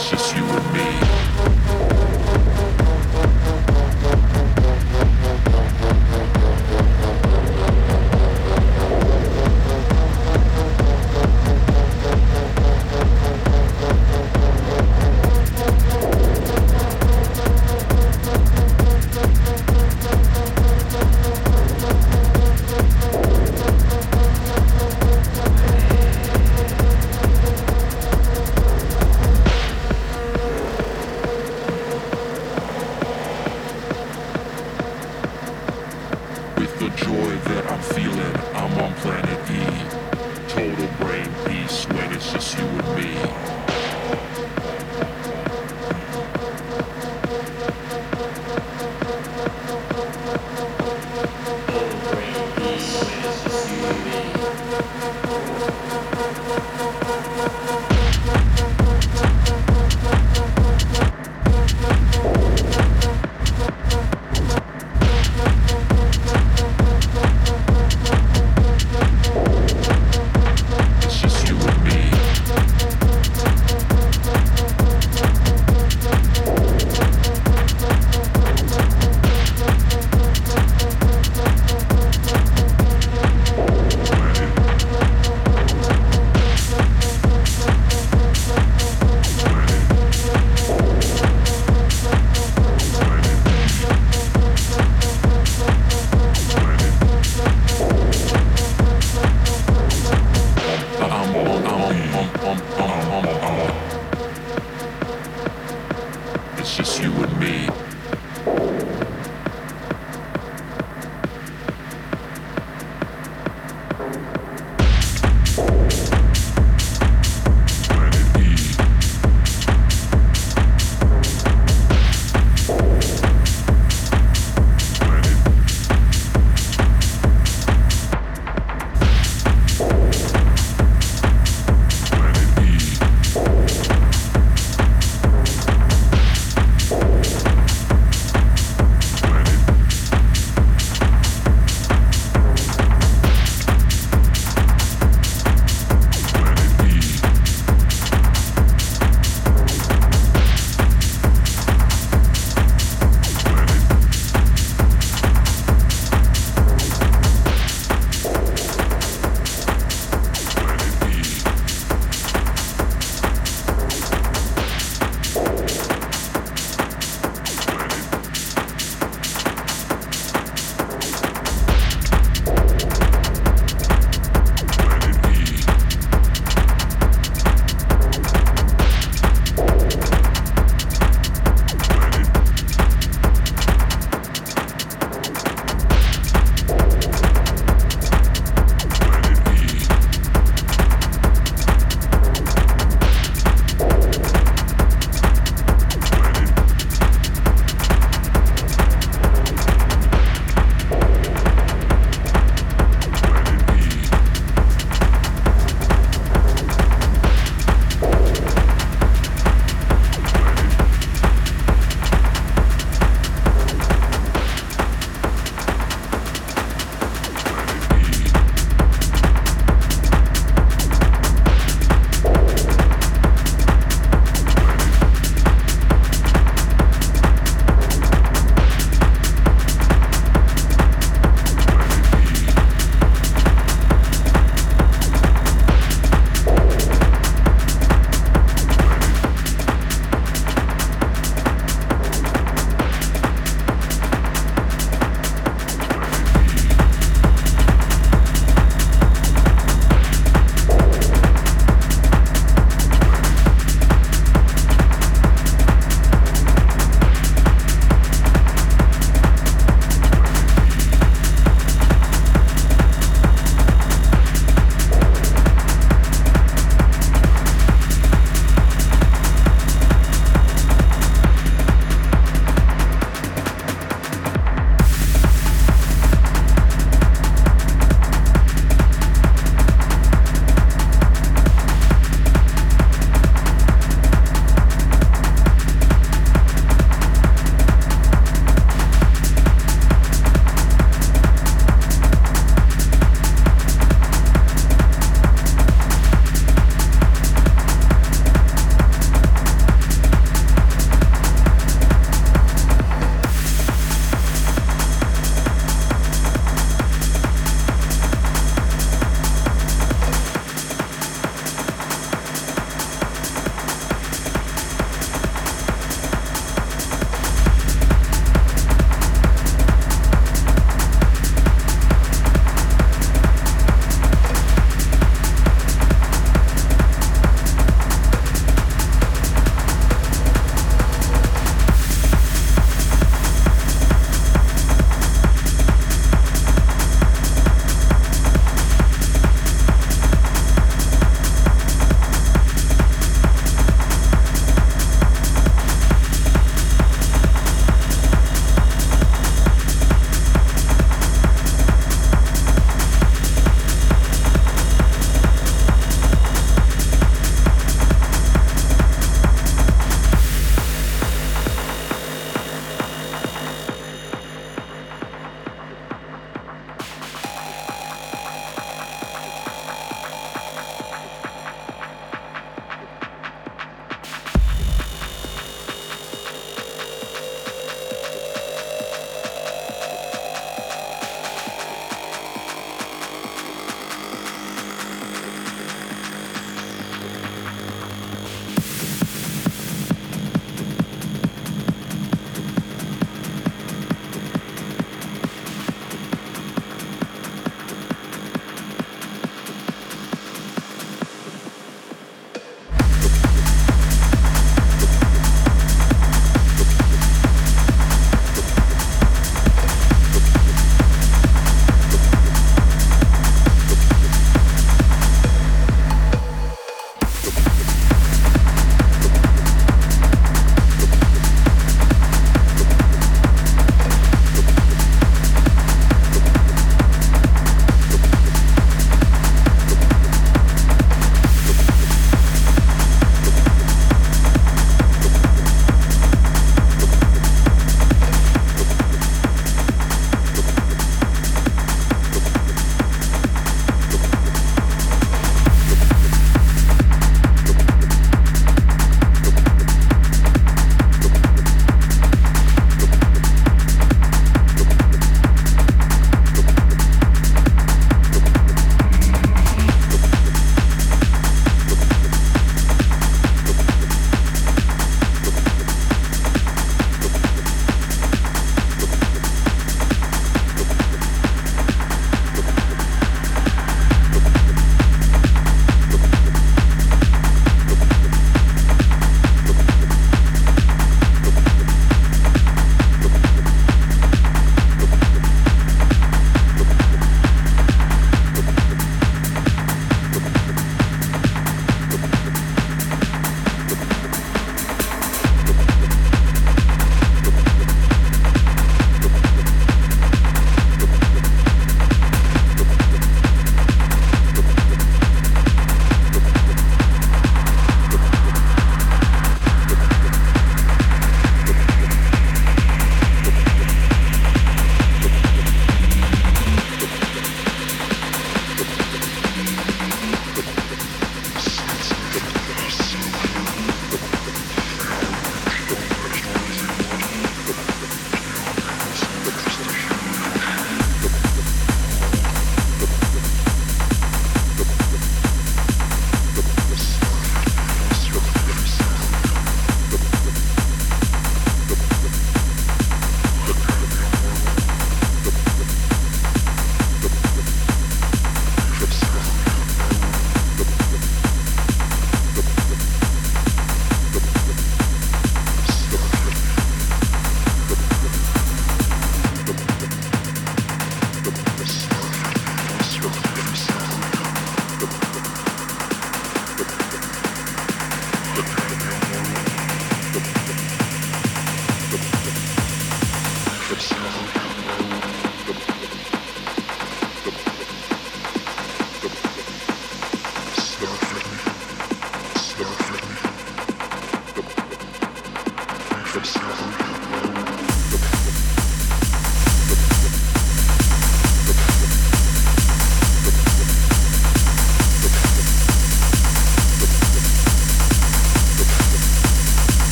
[0.00, 1.19] it's just you and me.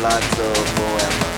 [0.00, 1.37] Palazzo Moema.